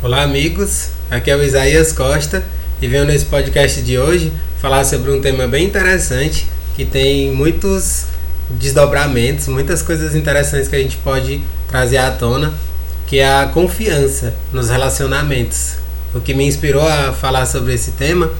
[0.00, 0.90] Olá, amigos.
[1.10, 2.44] Aqui é o Isaías Costa
[2.80, 4.32] e venho nesse podcast de hoje
[4.62, 8.04] falar sobre um tema bem interessante que tem muitos
[8.48, 12.54] desdobramentos, muitas coisas interessantes que a gente pode trazer à tona,
[13.08, 15.72] que é a confiança nos relacionamentos.
[16.14, 18.30] O que me inspirou a falar sobre esse tema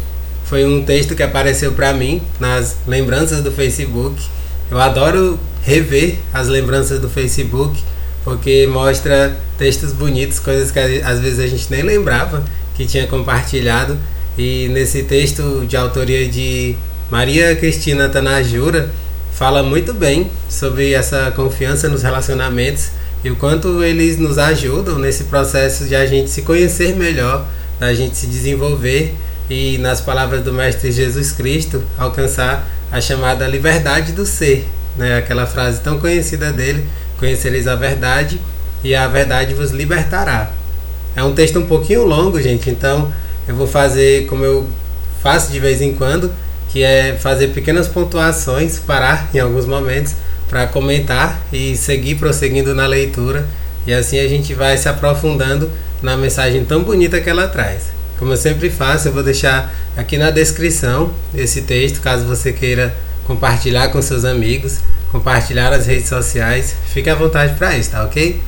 [0.45, 4.25] foi um texto que apareceu para mim nas lembranças do Facebook.
[4.71, 7.83] Eu adoro rever as lembranças do Facebook
[8.29, 13.99] porque mostra textos bonitos, coisas que às vezes a gente nem lembrava que tinha compartilhado.
[14.37, 16.77] E nesse texto de autoria de
[17.11, 18.91] Maria Cristina Tanajura,
[19.33, 22.91] fala muito bem sobre essa confiança nos relacionamentos
[23.25, 27.47] e o quanto eles nos ajudam nesse processo de a gente se conhecer melhor,
[27.81, 29.15] da gente se desenvolver
[29.49, 35.17] e, nas palavras do Mestre Jesus Cristo, alcançar a chamada liberdade do ser, né?
[35.17, 36.85] aquela frase tão conhecida dele
[37.19, 38.41] Conhecereis a verdade
[38.83, 40.51] e a verdade vos libertará.
[41.17, 43.13] É um texto um pouquinho longo, gente, então
[43.47, 44.67] eu vou fazer como eu
[45.23, 46.33] faço de vez em quando,
[46.69, 50.15] que é fazer pequenas pontuações, parar em alguns momentos
[50.49, 53.47] para comentar e seguir prosseguindo na leitura.
[53.87, 55.71] E assim a gente vai se aprofundando
[56.03, 57.85] na mensagem tão bonita que ela traz.
[58.19, 62.95] Como eu sempre faço, eu vou deixar aqui na descrição esse texto, caso você queira
[63.25, 64.79] compartilhar com seus amigos
[65.11, 66.75] compartilhar nas redes sociais.
[66.93, 68.41] Fique à vontade para isso, tá ok?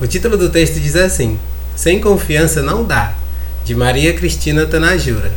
[0.00, 1.38] O título do texto diz assim:
[1.74, 3.14] Sem confiança não dá,
[3.64, 5.32] de Maria Cristina Tanajura.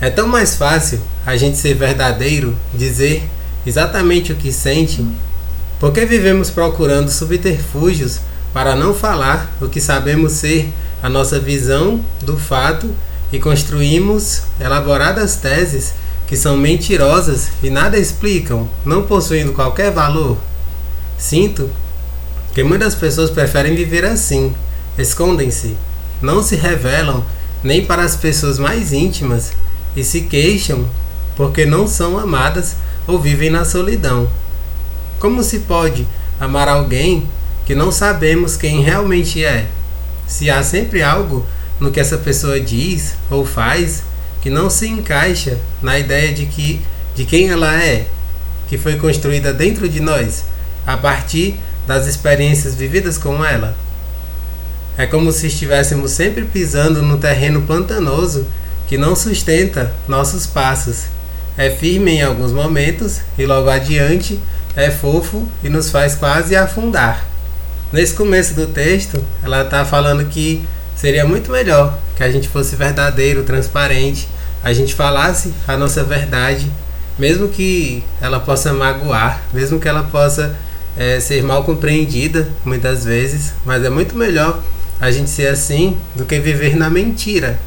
[0.00, 3.28] É tão mais fácil a gente ser verdadeiro, dizer
[3.66, 5.04] exatamente o que sente,
[5.80, 8.20] porque vivemos procurando subterfúgios
[8.52, 10.72] para não falar o que sabemos ser
[11.02, 12.90] a nossa visão do fato
[13.32, 15.94] e construímos elaboradas teses
[16.26, 20.36] que são mentirosas e nada explicam, não possuindo qualquer valor?
[21.16, 21.70] Sinto
[22.52, 24.54] que muitas pessoas preferem viver assim,
[24.98, 25.76] escondem-se,
[26.20, 27.24] não se revelam
[27.62, 29.52] nem para as pessoas mais íntimas
[29.94, 30.86] e se queixam
[31.36, 34.28] porque não são amadas ou vivem na solidão.
[35.20, 36.06] Como se pode
[36.40, 37.28] amar alguém
[37.64, 39.66] que não sabemos quem realmente é?
[40.26, 41.46] Se há sempre algo
[41.78, 44.02] no que essa pessoa diz ou faz
[44.46, 46.80] que não se encaixa na ideia de que
[47.16, 48.06] de quem ela é,
[48.68, 50.44] que foi construída dentro de nós
[50.86, 53.76] a partir das experiências vividas com ela.
[54.96, 58.46] É como se estivéssemos sempre pisando no terreno pantanoso
[58.86, 61.06] que não sustenta nossos passos.
[61.58, 64.38] É firme em alguns momentos e logo adiante
[64.76, 67.26] é fofo e nos faz quase afundar.
[67.92, 70.64] Nesse começo do texto, ela está falando que
[70.94, 76.70] seria muito melhor que a gente fosse verdadeiro, transparente a gente falasse a nossa verdade,
[77.18, 80.56] mesmo que ela possa magoar, mesmo que ela possa
[80.96, 84.62] é, ser mal compreendida muitas vezes, mas é muito melhor
[85.00, 87.58] a gente ser assim do que viver na mentira.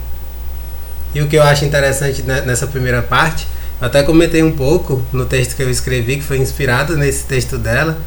[1.14, 3.48] E o que eu acho interessante nessa primeira parte,
[3.82, 8.00] até comentei um pouco no texto que eu escrevi, que foi inspirado nesse texto dela,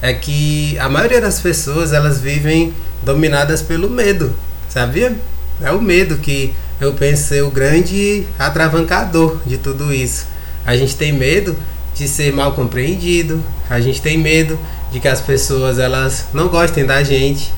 [0.00, 4.32] é que a maioria das pessoas elas vivem dominadas pelo medo,
[4.68, 5.16] sabia?
[5.60, 10.26] É o medo que eu penso ser o grande atravancador de tudo isso.
[10.66, 11.56] A gente tem medo
[11.94, 14.58] de ser mal compreendido, a gente tem medo
[14.90, 17.52] de que as pessoas elas não gostem da gente,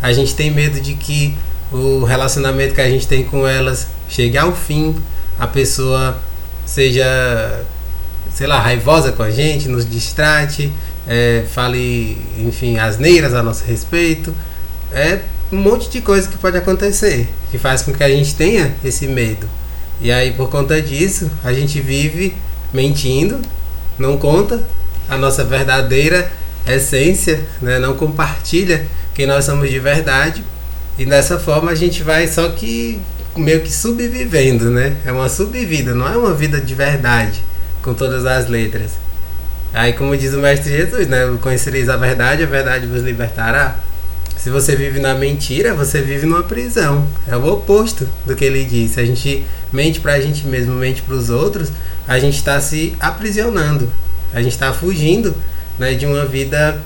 [0.00, 1.36] a gente tem medo de que
[1.70, 4.96] o relacionamento que a gente tem com elas chegue ao fim,
[5.38, 6.18] a pessoa
[6.64, 7.64] seja,
[8.34, 10.72] sei lá, raivosa com a gente, nos distrate,
[11.06, 14.34] é, fale, enfim, asneiras a nosso respeito.
[14.90, 15.20] É
[15.52, 19.06] um monte de coisa que pode acontecer, que faz com que a gente tenha esse
[19.06, 19.46] medo.
[20.00, 22.34] E aí, por conta disso, a gente vive
[22.72, 23.38] mentindo,
[23.98, 24.66] não conta
[25.06, 26.32] a nossa verdadeira
[26.66, 27.78] essência, né?
[27.78, 30.42] não compartilha quem nós somos de verdade.
[30.98, 33.00] E dessa forma a gente vai só que
[33.36, 34.96] meio que subvivendo, né?
[35.04, 37.42] É uma subvida, não é uma vida de verdade,
[37.82, 38.92] com todas as letras.
[39.72, 41.36] Aí, como diz o Mestre Jesus, né?
[41.40, 43.78] Conhecereis a verdade, a verdade vos libertará.
[44.42, 47.06] Se você vive na mentira, você vive numa prisão.
[47.28, 48.98] É o oposto do que ele disse.
[48.98, 51.70] A gente mente para a gente mesmo, mente para os outros,
[52.08, 53.88] a gente está se aprisionando.
[54.34, 55.32] A gente está fugindo
[55.78, 56.82] né, de uma vida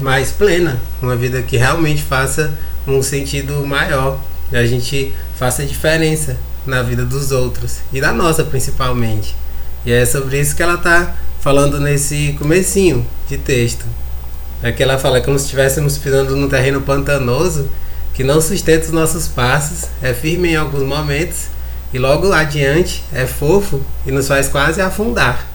[0.00, 2.56] mais plena, uma vida que realmente faça
[2.86, 4.18] um sentido maior,
[4.50, 9.36] a gente faça diferença na vida dos outros e da nossa principalmente.
[9.84, 13.84] E é sobre isso que ela está falando nesse comecinho de texto.
[14.62, 17.68] Aqui ela fala como se estivéssemos pisando num terreno pantanoso
[18.14, 21.48] que não sustenta os nossos passos, é firme em alguns momentos
[21.92, 25.46] e logo adiante é fofo e nos faz quase afundar.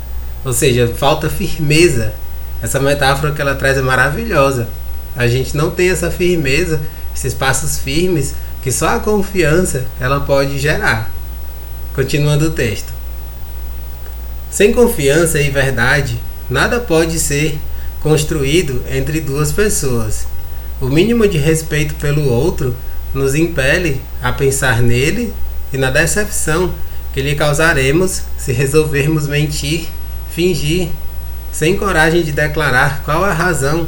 [0.46, 2.14] Ou seja, falta firmeza.
[2.62, 4.68] Essa metáfora que ela traz é maravilhosa.
[5.16, 6.80] A gente não tem essa firmeza
[7.16, 11.12] esses passos firmes que só a confiança ela pode gerar.
[11.96, 12.94] Continuando o texto.
[14.52, 16.20] Sem confiança e verdade,
[16.50, 17.60] nada pode ser
[18.02, 20.26] construído entre duas pessoas.
[20.82, 22.76] O mínimo de respeito pelo outro
[23.14, 25.34] nos impele a pensar nele
[25.72, 26.74] e na decepção
[27.14, 29.88] que lhe causaremos se resolvermos mentir,
[30.34, 30.90] fingir,
[31.52, 33.88] sem coragem de declarar qual a razão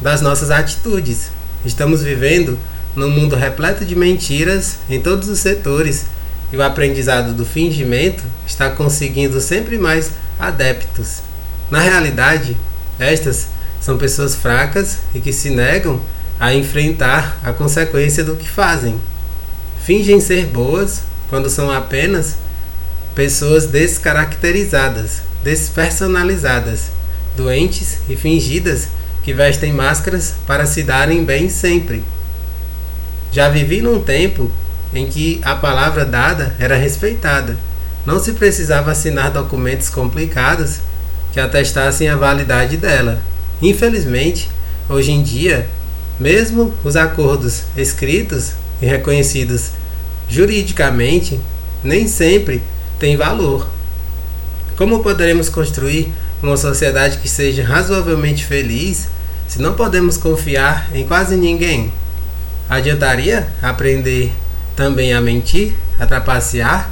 [0.00, 1.30] das nossas atitudes.
[1.64, 2.58] Estamos vivendo
[2.96, 6.06] num mundo repleto de mentiras em todos os setores
[6.52, 11.22] e o aprendizado do fingimento está conseguindo sempre mais adeptos.
[11.70, 12.56] Na realidade,
[13.00, 13.48] estas
[13.80, 16.00] são pessoas fracas e que se negam
[16.38, 19.00] a enfrentar a consequência do que fazem.
[19.82, 22.36] Fingem ser boas quando são apenas
[23.14, 26.90] pessoas descaracterizadas, despersonalizadas,
[27.36, 28.88] doentes e fingidas
[29.22, 32.04] que vestem máscaras para se darem bem sempre.
[33.32, 34.50] Já vivi num tempo
[34.92, 37.56] em que a palavra dada era respeitada.
[38.04, 40.80] Não se precisava assinar documentos complicados
[41.32, 43.22] que atestassem a validade dela.
[43.62, 44.50] Infelizmente,
[44.88, 45.68] hoje em dia,
[46.18, 49.70] mesmo os acordos escritos e reconhecidos
[50.28, 51.40] juridicamente
[51.82, 52.62] nem sempre
[52.98, 53.68] têm valor.
[54.76, 56.12] Como poderemos construir
[56.42, 59.08] uma sociedade que seja razoavelmente feliz
[59.46, 61.92] se não podemos confiar em quase ninguém?
[62.68, 64.32] Adiantaria aprender
[64.76, 66.90] também a mentir, a trapacear?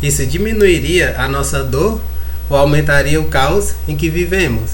[0.00, 2.00] Isso diminuiria a nossa dor
[2.48, 4.72] ou aumentaria o caos em que vivemos?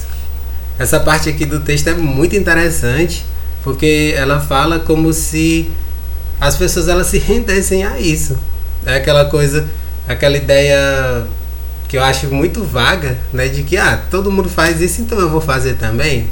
[0.77, 3.25] Essa parte aqui do texto é muito interessante
[3.63, 5.69] porque ela fala como se
[6.39, 8.37] as pessoas elas se rendessem a isso.
[8.85, 9.67] É aquela coisa,
[10.07, 11.25] aquela ideia
[11.87, 15.29] que eu acho muito vaga, né, de que ah, todo mundo faz isso, então eu
[15.29, 16.27] vou fazer também.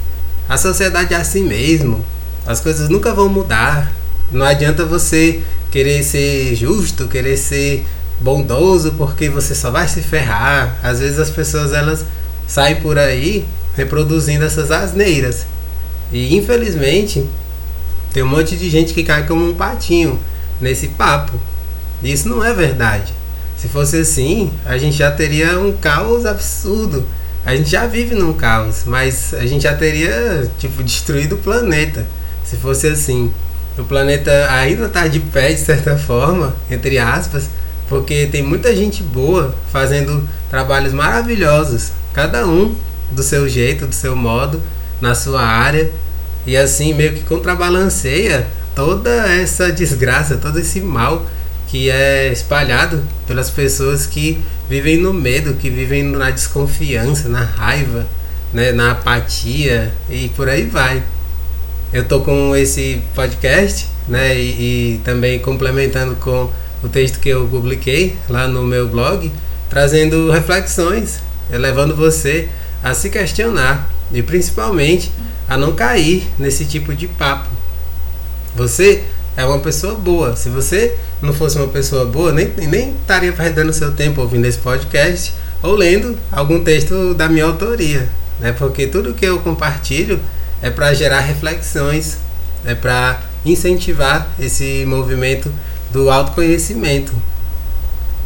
[0.49, 2.03] A sociedade é assim mesmo.
[2.45, 3.93] As coisas nunca vão mudar.
[4.31, 5.39] Não adianta você
[5.69, 7.85] querer ser justo, querer ser
[8.21, 10.77] bondoso, porque você só vai se ferrar.
[10.81, 12.05] Às vezes as pessoas elas
[12.47, 13.45] saem por aí
[13.75, 15.45] reproduzindo essas asneiras.
[16.11, 17.27] E infelizmente
[18.13, 20.19] tem um monte de gente que cai como um patinho
[20.59, 21.39] nesse papo.
[22.03, 23.13] Isso não é verdade.
[23.57, 27.05] Se fosse assim, a gente já teria um caos absurdo.
[27.45, 32.05] A gente já vive num caos, mas a gente já teria tipo destruído o planeta.
[32.43, 33.31] Se fosse assim,
[33.77, 37.49] o planeta ainda está de pé de certa forma, entre aspas,
[37.91, 42.73] porque tem muita gente boa fazendo trabalhos maravilhosos, cada um
[43.11, 44.61] do seu jeito, do seu modo,
[45.01, 45.91] na sua área,
[46.47, 51.25] e assim meio que contrabalanceia toda essa desgraça, todo esse mal
[51.67, 58.07] que é espalhado pelas pessoas que vivem no medo, que vivem na desconfiança, na raiva,
[58.53, 61.03] né, na apatia e por aí vai.
[61.91, 66.49] Eu tô com esse podcast, né, e, e também complementando com
[66.83, 69.31] o texto que eu publiquei lá no meu blog,
[69.69, 71.19] trazendo reflexões,
[71.49, 72.49] levando você
[72.83, 75.11] a se questionar e principalmente
[75.47, 77.49] a não cair nesse tipo de papo.
[78.55, 79.03] Você
[79.35, 80.35] é uma pessoa boa.
[80.35, 84.57] Se você não fosse uma pessoa boa, nem, nem estaria perdendo seu tempo ouvindo esse
[84.57, 88.09] podcast ou lendo algum texto da minha autoria.
[88.39, 88.51] Né?
[88.51, 90.19] Porque tudo que eu compartilho
[90.61, 92.17] é para gerar reflexões,
[92.65, 95.51] é para incentivar esse movimento
[95.91, 97.13] do autoconhecimento.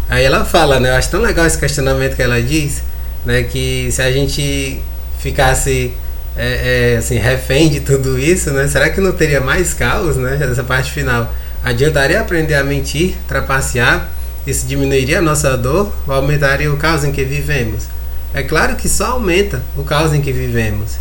[0.07, 0.89] Aí ela fala, né?
[0.89, 2.83] Eu acho tão legal esse questionamento que ela diz,
[3.25, 3.43] né?
[3.43, 4.81] Que se a gente
[5.19, 5.93] ficasse
[6.37, 8.67] é, é, assim, refém de tudo isso, né?
[8.67, 10.37] Será que não teria mais caos, né?
[10.41, 11.33] Essa parte final.
[11.63, 14.09] Adiantaria aprender a mentir, trapacear?
[14.45, 17.85] Isso diminuiria a nossa dor ou aumentaria o caos em que vivemos?
[18.33, 20.97] É claro que só aumenta o caos em que vivemos.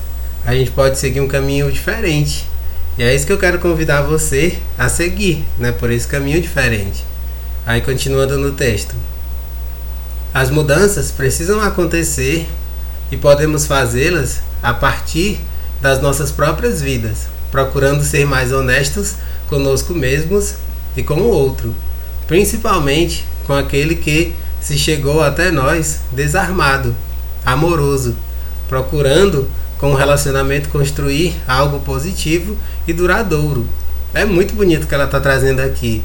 [0.46, 2.48] A gente pode seguir um caminho diferente.
[2.96, 5.72] E é isso que eu quero convidar você a seguir, né?
[5.72, 7.04] Por esse caminho diferente.
[7.66, 8.94] Aí continuando no texto.
[10.32, 12.46] As mudanças precisam acontecer
[13.10, 15.40] e podemos fazê-las a partir
[15.80, 19.14] das nossas próprias vidas, procurando ser mais honestos
[19.48, 20.54] conosco mesmos
[20.96, 21.74] e com o outro,
[22.26, 26.96] principalmente com aquele que se chegou até nós desarmado,
[27.44, 28.16] amoroso,
[28.68, 29.48] procurando
[29.84, 32.56] com o relacionamento construir algo positivo
[32.88, 33.66] e duradouro.
[34.14, 36.02] É muito bonito que ela está trazendo aqui.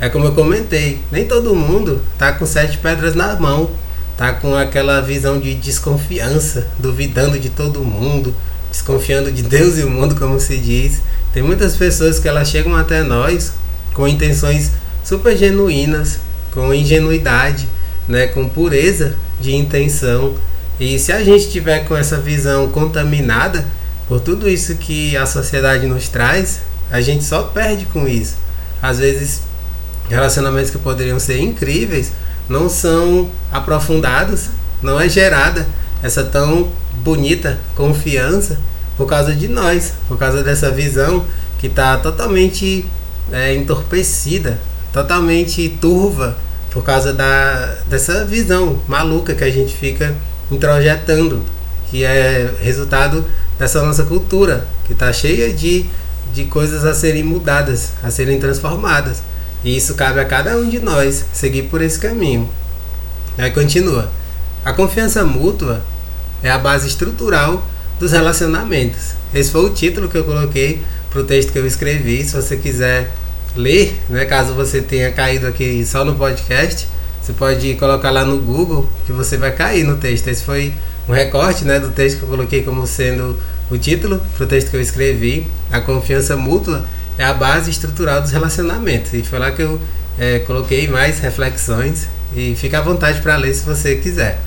[0.00, 3.70] É como eu comentei, nem todo mundo tá com sete pedras na mão
[4.16, 8.34] tá com aquela visão de desconfiança, duvidando de todo mundo,
[8.68, 11.00] desconfiando de Deus e o mundo, como se diz.
[11.32, 13.52] Tem muitas pessoas que elas chegam até nós
[13.92, 14.72] com intenções
[15.04, 16.18] super genuínas,
[16.50, 17.68] com ingenuidade,
[18.08, 20.34] né, com pureza de intenção.
[20.78, 23.64] E se a gente tiver com essa visão contaminada
[24.08, 28.36] por tudo isso que a sociedade nos traz, a gente só perde com isso.
[28.82, 29.42] Às vezes,
[30.08, 32.12] relacionamentos que poderiam ser incríveis
[32.48, 34.48] não são aprofundados,
[34.82, 35.66] não é gerada
[36.02, 36.70] essa tão
[37.02, 38.58] bonita confiança
[38.96, 41.24] por causa de nós, por causa dessa visão
[41.58, 42.84] que está totalmente
[43.32, 44.60] é, entorpecida,
[44.92, 46.36] totalmente turva,
[46.70, 50.14] por causa da, dessa visão maluca que a gente fica
[50.50, 51.42] introjetando,
[51.90, 53.24] que é resultado
[53.58, 55.86] dessa nossa cultura, que está cheia de,
[56.32, 59.22] de coisas a serem mudadas, a serem transformadas.
[59.62, 62.48] E isso cabe a cada um de nós seguir por esse caminho.
[63.38, 64.10] Aí continua.
[64.64, 65.82] A confiança mútua
[66.42, 67.66] é a base estrutural
[67.98, 69.14] dos relacionamentos.
[69.34, 72.24] Esse foi o título que eu coloquei para o texto que eu escrevi.
[72.24, 73.12] Se você quiser
[73.56, 76.88] ler, né, caso você tenha caído aqui só no podcast,
[77.24, 80.28] você pode colocar lá no Google que você vai cair no texto.
[80.28, 80.74] Esse foi
[81.08, 83.40] um recorte né, do texto que eu coloquei como sendo
[83.70, 85.48] o título para o texto que eu escrevi.
[85.72, 86.84] A confiança mútua
[87.16, 89.14] é a base estrutural dos relacionamentos.
[89.14, 89.80] E foi lá que eu
[90.18, 92.06] é, coloquei mais reflexões.
[92.36, 94.38] E fica à vontade para ler se você quiser.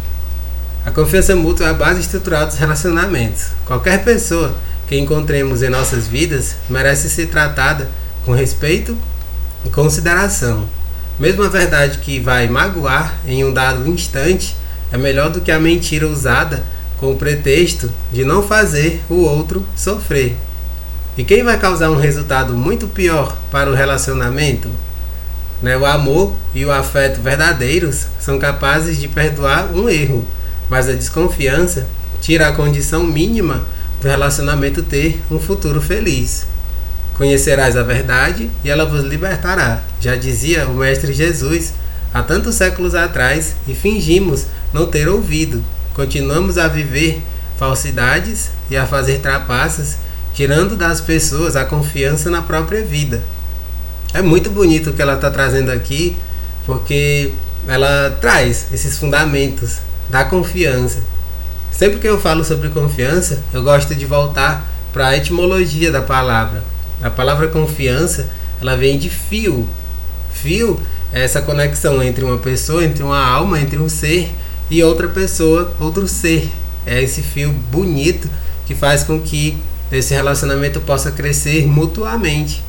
[0.86, 3.48] A confiança mútua é a base estrutural dos relacionamentos.
[3.66, 4.56] Qualquer pessoa
[4.88, 7.90] que encontremos em nossas vidas merece ser tratada
[8.24, 8.96] com respeito
[9.66, 10.68] e consideração.
[11.20, 14.56] Mesmo a verdade que vai magoar em um dado instante
[14.92, 16.64] é melhor do que a mentira usada
[16.98, 20.36] com o pretexto de não fazer o outro sofrer.
[21.18, 24.70] E quem vai causar um resultado muito pior para o relacionamento?
[25.62, 25.76] Né?
[25.76, 30.26] O amor e o afeto verdadeiros são capazes de perdoar um erro
[30.70, 31.88] mas a desconfiança
[32.22, 33.66] tira a condição mínima
[34.02, 36.46] do relacionamento ter um futuro feliz.
[37.18, 41.74] Conhecerás a verdade e ela vos libertará, já dizia o Mestre Jesus
[42.14, 45.64] há tantos séculos atrás e fingimos não ter ouvido.
[45.96, 47.24] Continuamos a viver
[47.58, 49.98] falsidades e a fazer trapaças,
[50.34, 53.24] tirando das pessoas a confiança na própria vida.
[54.14, 56.16] É muito bonito o que ela está trazendo aqui,
[56.68, 57.34] porque
[57.68, 61.00] ela traz esses fundamentos da confiança.
[61.72, 66.64] Sempre que eu falo sobre confiança, eu gosto de voltar para a etimologia da palavra.
[67.02, 68.28] A palavra confiança,
[68.60, 69.68] ela vem de fio.
[70.32, 70.80] Fio
[71.14, 74.32] é essa conexão entre uma pessoa, entre uma alma, entre um ser
[74.70, 76.52] e outra pessoa, outro ser.
[76.86, 78.30] É esse fio bonito
[78.66, 79.58] que faz com que
[79.92, 82.64] esse relacionamento possa crescer mutuamente.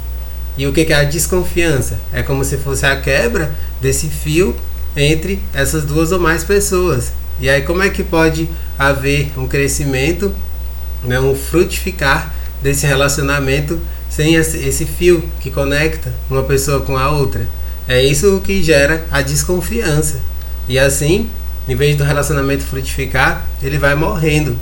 [0.56, 1.98] E o que é a desconfiança?
[2.12, 4.54] É como se fosse a quebra desse fio
[4.96, 7.12] entre essas duas ou mais pessoas.
[7.40, 10.34] E aí como é que pode haver um crescimento,
[11.04, 17.46] né, um frutificar desse relacionamento sem esse fio que conecta uma pessoa com a outra?
[17.86, 20.20] É isso que gera a desconfiança.
[20.68, 21.30] E assim,
[21.68, 24.56] em vez do relacionamento frutificar, ele vai morrendo.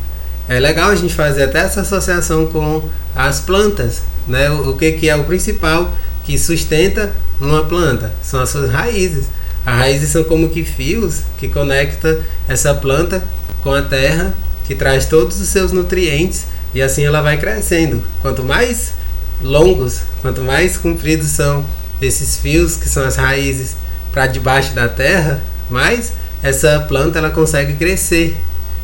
[0.48, 4.48] É legal a gente fazer até essa associação com as plantas, né?
[4.50, 5.92] O, que, que é o principal
[6.24, 8.12] que sustenta uma planta?
[8.22, 9.26] São as suas raízes.
[9.64, 13.24] As raízes são como que fios que conecta essa planta
[13.62, 14.32] com a terra,
[14.64, 16.44] que traz todos os seus nutrientes
[16.76, 18.02] e assim ela vai crescendo.
[18.20, 18.92] Quanto mais
[19.40, 21.64] longos, quanto mais compridos são
[22.02, 23.74] esses fios que são as raízes
[24.12, 28.36] para debaixo da terra, mais essa planta ela consegue crescer.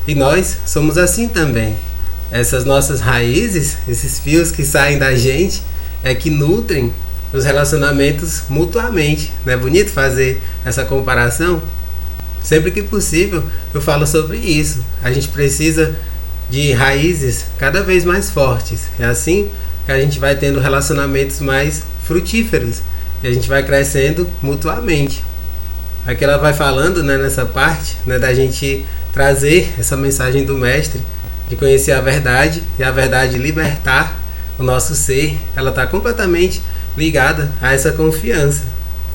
[0.09, 1.77] E nós somos assim também.
[2.31, 5.63] Essas nossas raízes, esses fios que saem da gente,
[6.03, 6.95] é que nutrem
[7.31, 9.31] os relacionamentos mutuamente.
[9.45, 11.63] Não é bonito fazer essa comparação?
[12.43, 13.45] Sempre que possível
[13.75, 14.83] eu falo sobre isso.
[15.03, 15.95] A gente precisa
[16.51, 18.83] de raízes cada vez mais fortes.
[18.99, 19.51] É assim
[19.87, 22.83] que a gente vai tendo relacionamentos mais frutíferos
[23.23, 25.25] e a gente vai crescendo mutuamente.
[26.05, 31.01] Aqui ela vai falando né, nessa parte né, da gente trazer essa mensagem do Mestre,
[31.49, 34.21] de conhecer a verdade e a verdade libertar
[34.59, 35.39] o nosso ser.
[35.55, 36.61] Ela está completamente
[36.97, 38.63] ligada a essa confiança.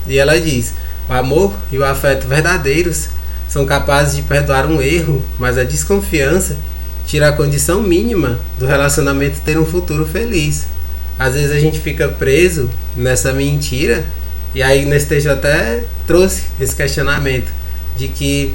[0.08, 0.74] E ela diz:
[1.10, 3.10] o amor e o afeto verdadeiros
[3.48, 6.58] são capazes de perdoar um erro, mas a desconfiança
[7.08, 10.66] tira a condição mínima do relacionamento ter um futuro feliz.
[11.18, 14.06] Às vezes a gente fica preso nessa mentira,
[14.54, 17.50] e aí nesse texto até trouxe esse questionamento
[17.96, 18.54] de que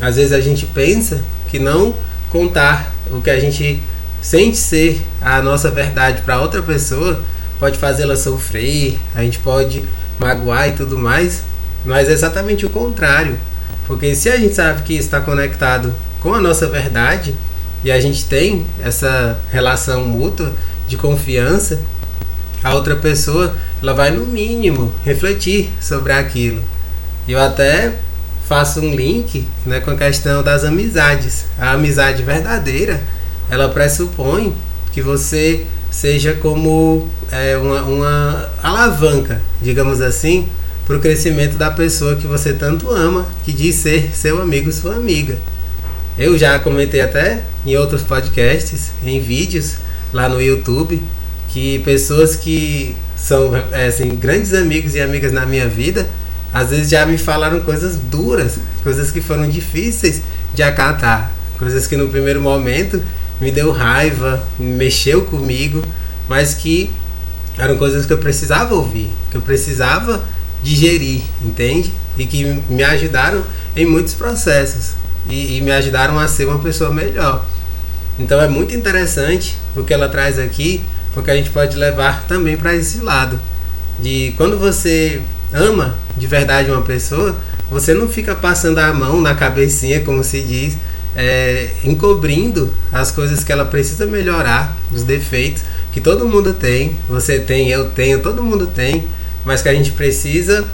[0.00, 1.20] às vezes a gente pensa
[1.50, 1.94] que não
[2.30, 3.82] contar o que a gente
[4.22, 7.20] sente ser a nossa verdade para outra pessoa
[7.58, 9.84] pode fazê-la sofrer, a gente pode
[10.18, 11.42] magoar e tudo mais,
[11.84, 13.36] mas é exatamente o contrário.
[13.86, 17.34] Porque se a gente sabe que está conectado com a nossa verdade
[17.84, 20.52] e a gente tem essa relação mútua
[20.86, 21.80] de confiança,
[22.62, 26.62] a outra pessoa ela vai no mínimo refletir sobre aquilo.
[27.26, 27.92] Eu até
[28.46, 31.46] faço um link né, com a questão das amizades.
[31.58, 33.00] A amizade verdadeira
[33.50, 34.54] ela pressupõe
[34.92, 40.48] que você seja como é, uma, uma alavanca, digamos assim,
[40.86, 44.94] para o crescimento da pessoa que você tanto ama, que diz ser seu amigo, sua
[44.94, 45.36] amiga.
[46.18, 49.76] Eu já comentei até em outros podcasts, em vídeos
[50.12, 51.02] lá no YouTube,
[51.48, 56.06] que pessoas que são é, assim, grandes amigos e amigas na minha vida,
[56.52, 60.20] às vezes já me falaram coisas duras, coisas que foram difíceis
[60.52, 63.02] de acatar, coisas que no primeiro momento
[63.40, 65.82] me deu raiva, mexeu comigo,
[66.28, 66.90] mas que
[67.56, 70.22] eram coisas que eu precisava ouvir, que eu precisava
[70.62, 71.90] digerir, entende?
[72.18, 73.42] E que me ajudaram
[73.74, 77.44] em muitos processos e, e me ajudaram a ser uma pessoa melhor.
[78.18, 80.82] Então é muito interessante o que ela traz aqui,
[81.14, 83.38] porque a gente pode levar também para esse lado
[83.98, 85.20] de quando você
[85.52, 87.36] ama de verdade uma pessoa,
[87.70, 90.76] você não fica passando a mão na cabecinha, como se diz,
[91.14, 97.38] é, encobrindo as coisas que ela precisa melhorar, os defeitos que todo mundo tem, você
[97.38, 99.06] tem, eu tenho, todo mundo tem,
[99.44, 100.66] mas que a gente precisa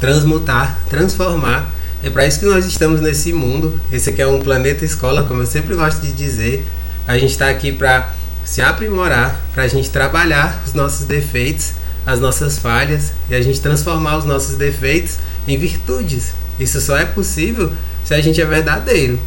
[0.00, 1.70] transmutar, transformar.
[2.02, 3.78] É para isso que nós estamos nesse mundo.
[3.92, 6.64] Esse aqui é um planeta escola, como eu sempre gosto de dizer.
[7.06, 8.12] A gente está aqui para
[8.44, 11.72] se aprimorar, para a gente trabalhar os nossos defeitos,
[12.06, 16.32] as nossas falhas e a gente transformar os nossos defeitos em virtudes.
[16.58, 17.72] Isso só é possível
[18.04, 19.18] se a gente é verdadeiro,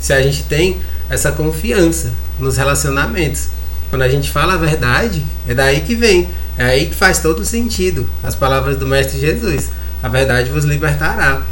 [0.00, 3.48] se a gente tem essa confiança nos relacionamentos.
[3.90, 7.44] Quando a gente fala a verdade, é daí que vem, é aí que faz todo
[7.44, 9.68] sentido as palavras do Mestre Jesus.
[10.00, 11.42] A verdade vos libertará.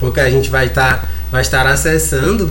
[0.00, 2.50] Porque a gente vai estar, vai estar acessando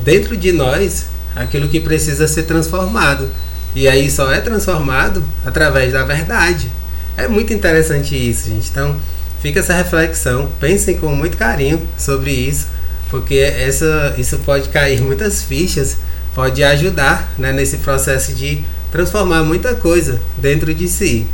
[0.00, 3.30] dentro de nós aquilo que precisa ser transformado.
[3.74, 6.68] E aí só é transformado através da verdade.
[7.16, 8.68] É muito interessante isso, gente.
[8.68, 8.96] Então,
[9.40, 10.50] fica essa reflexão.
[10.58, 12.66] Pensem com muito carinho sobre isso
[13.10, 15.96] porque essa, isso pode cair muitas fichas,
[16.34, 21.26] pode ajudar né, nesse processo de transformar muita coisa dentro de si.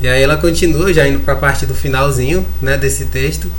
[0.00, 3.50] E aí ela continua, já indo para a parte do finalzinho né, desse texto.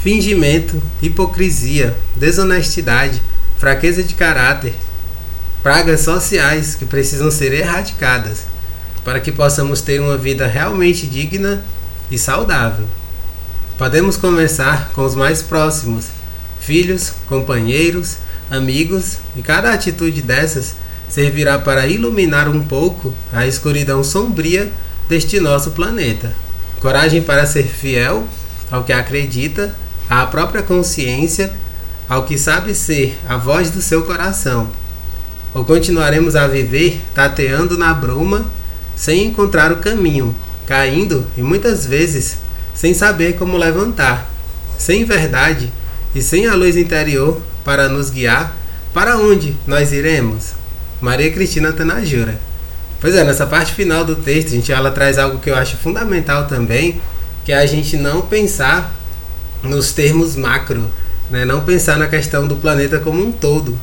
[0.00, 3.20] Fingimento, hipocrisia, desonestidade,
[3.58, 4.74] fraqueza de caráter,
[5.62, 8.44] pragas sociais que precisam ser erradicadas
[9.04, 11.64] para que possamos ter uma vida realmente digna
[12.10, 12.86] e saudável.
[13.76, 16.06] Podemos começar com os mais próximos,
[16.60, 18.18] filhos, companheiros,
[18.50, 20.74] amigos, e cada atitude dessas
[21.08, 24.70] servirá para iluminar um pouco a escuridão sombria
[25.08, 26.34] deste nosso planeta.
[26.80, 28.26] Coragem para ser fiel
[28.70, 29.74] ao que acredita,
[30.08, 31.52] à própria consciência,
[32.08, 34.68] ao que sabe ser a voz do seu coração.
[35.54, 38.46] Ou continuaremos a viver tateando na bruma
[38.96, 40.34] sem encontrar o caminho,
[40.66, 42.38] caindo e muitas vezes
[42.74, 44.30] sem saber como levantar,
[44.78, 45.72] sem verdade
[46.14, 48.56] e sem a luz interior para nos guiar,
[48.94, 50.52] para onde nós iremos?
[51.00, 52.40] Maria Cristina Tanajura.
[53.00, 56.46] Pois é, nessa parte final do texto, gente, ela traz algo que eu acho fundamental
[56.46, 57.00] também,
[57.44, 58.92] que é a gente não pensar
[59.62, 60.90] nos termos macro,
[61.30, 61.44] né?
[61.44, 63.78] não pensar na questão do planeta como um todo.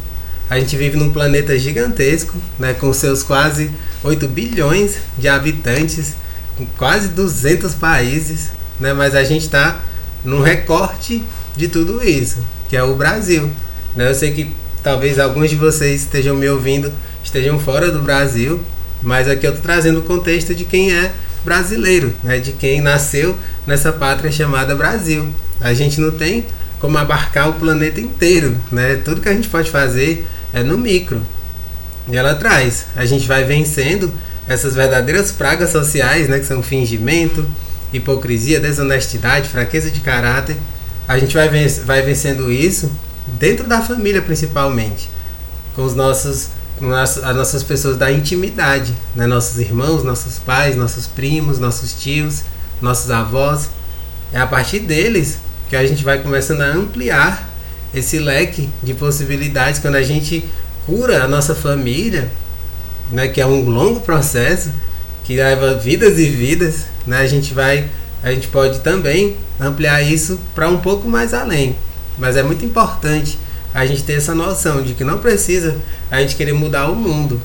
[0.50, 2.74] A gente vive num planeta gigantesco, né?
[2.74, 3.72] com seus quase
[4.04, 6.14] 8 bilhões de habitantes,
[6.56, 8.94] com quase 200 países, né?
[8.94, 9.82] mas a gente está
[10.24, 11.24] num recorte
[11.56, 12.38] de tudo isso,
[12.70, 13.50] que é o Brasil.
[13.96, 14.10] Né?
[14.10, 14.52] Eu sei que
[14.84, 16.92] talvez alguns de vocês estejam me ouvindo,
[17.24, 18.62] estejam fora do Brasil,
[19.02, 21.12] mas aqui eu estou trazendo o contexto de quem é
[21.44, 22.40] brasileiro, né?
[22.40, 23.36] de quem nasceu
[23.66, 25.28] nessa pátria chamada Brasil.
[25.60, 26.46] A gente não tem
[26.80, 28.96] como abarcar o planeta inteiro, né?
[29.04, 31.22] Tudo que a gente pode fazer é no micro.
[32.08, 34.12] E ela traz, a gente vai vencendo
[34.48, 37.46] essas verdadeiras pragas sociais, né, que são fingimento,
[37.92, 40.56] hipocrisia, desonestidade, fraqueza de caráter,
[41.08, 42.92] a gente vai, venc vai vencendo isso
[43.40, 45.10] dentro da família principalmente,
[45.76, 49.26] com os nossos, com as, as nossas pessoas da intimidade, né?
[49.26, 52.44] nossos irmãos, nossos pais, nossos primos, nossos tios,
[52.82, 53.70] nossos avós.
[54.34, 55.38] É a partir deles
[55.70, 57.50] que a gente vai começando a ampliar
[57.94, 60.44] esse leque de possibilidades quando a gente
[60.86, 62.30] cura a nossa família,
[63.12, 64.70] né, que é um longo processo
[65.24, 67.90] que leva vidas e vidas, né, a gente vai
[68.24, 71.76] a gente pode também ampliar isso para um pouco mais além.
[72.18, 73.38] Mas é muito importante
[73.72, 75.78] a gente ter essa noção de que não precisa
[76.10, 77.40] a gente querer mudar o mundo.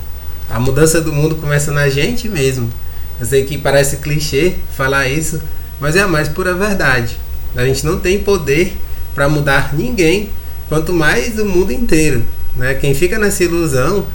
[0.48, 2.72] A mudança do mundo começa na gente mesmo.
[3.20, 5.38] Eu sei que parece clichê falar isso,
[5.78, 7.18] mas é a mais pura verdade.
[7.56, 8.76] A gente não tem poder
[9.14, 10.30] para mudar ninguém,
[10.68, 12.22] quanto mais o mundo inteiro.
[12.56, 12.74] Né?
[12.74, 14.06] Quem fica nessa ilusão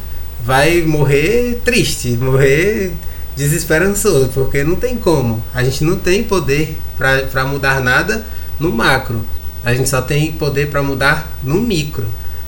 [0.44, 2.94] vai morrer triste, morrer
[3.36, 5.44] desesperançoso, porque não tem como.
[5.54, 8.26] A gente não tem poder para mudar nada
[8.60, 9.26] no macro.
[9.64, 12.06] A gente só tem poder para mudar no micro,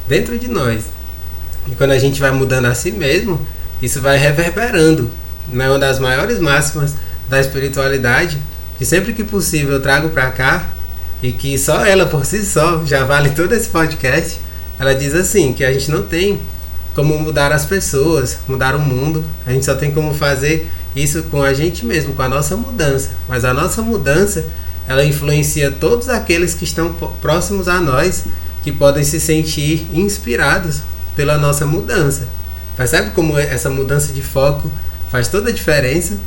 [0.07, 0.85] dentro de nós.
[1.69, 3.45] E quando a gente vai mudando a si mesmo,
[3.81, 5.09] isso vai reverberando
[5.47, 6.95] né, uma das maiores máximas
[7.27, 8.37] da espiritualidade,
[8.77, 10.69] que sempre que possível eu trago para cá,
[11.21, 14.39] e que só ela por si só já vale todo esse podcast.
[14.79, 16.39] Ela diz assim: que a gente não tem
[16.93, 21.43] como mudar as pessoas, mudar o mundo, a gente só tem como fazer isso com
[21.43, 23.09] a gente mesmo, com a nossa mudança.
[23.27, 24.45] Mas a nossa mudança,
[24.87, 28.23] ela influencia todos aqueles que estão próximos a nós,
[28.63, 30.81] que podem se sentir inspirados
[31.15, 32.27] pela nossa mudança.
[32.75, 34.71] Percebe como essa mudança de foco
[35.11, 36.17] faz toda a diferença?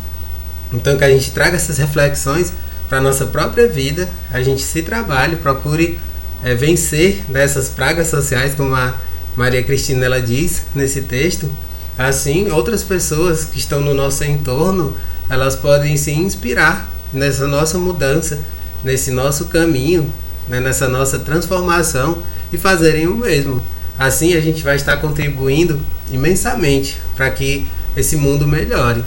[0.73, 2.53] Então que a gente traga essas reflexões
[2.91, 5.97] para a nossa própria vida, a gente se trabalhe, procure
[6.43, 8.97] é, vencer dessas pragas sociais, como a
[9.37, 11.49] Maria Cristina ela diz nesse texto.
[11.97, 14.97] Assim, outras pessoas que estão no nosso entorno,
[15.29, 18.41] elas podem se inspirar nessa nossa mudança,
[18.83, 20.13] nesse nosso caminho,
[20.49, 22.19] né, nessa nossa transformação
[22.53, 23.63] e fazerem o mesmo.
[23.97, 29.05] Assim, a gente vai estar contribuindo imensamente para que esse mundo melhore.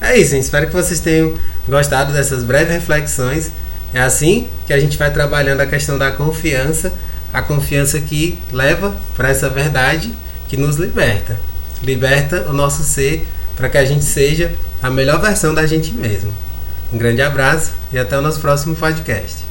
[0.00, 0.44] É isso, gente.
[0.44, 1.34] espero que vocês tenham
[1.68, 3.50] gostado dessas breves reflexões.
[3.92, 6.92] É assim que a gente vai trabalhando a questão da confiança,
[7.32, 10.12] a confiança que leva para essa verdade
[10.46, 11.38] que nos liberta.
[11.82, 16.32] Liberta o nosso ser para que a gente seja a melhor versão da gente mesmo.
[16.92, 19.47] Um grande abraço e até o nosso próximo podcast.